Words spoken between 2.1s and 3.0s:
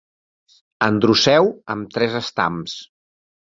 estams.